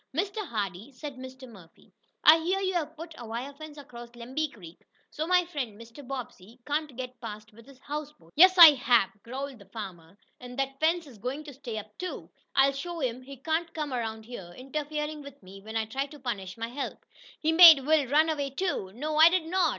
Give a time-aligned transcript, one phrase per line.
[0.17, 0.43] "Mr.
[0.47, 1.47] Hardee," said Mr.
[1.47, 1.93] Murphy,
[2.23, 4.81] "I hear you have put a wire fence across Lemby Creek,
[5.11, 6.01] so my friend, Mr.
[6.07, 10.79] Bobbsey, can't get past with his houseboat." "Yes, I have," growled the farmer, "and that
[10.79, 12.31] fence is going to stay up, too!
[12.55, 16.19] I'll show him he can't come around here, interferin' with me when I try to
[16.19, 17.05] punish my help.
[17.39, 19.69] He made Will run away too." "No, I did not.